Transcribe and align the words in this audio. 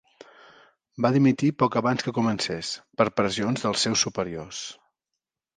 Va 1.05 1.11
dimitir 1.15 1.49
poc 1.63 1.77
abans 1.83 2.07
que 2.07 2.15
comencés 2.19 2.71
per 3.03 3.07
pressions 3.21 3.67
dels 3.67 3.87
seus 3.89 4.07
superiors. 4.07 4.65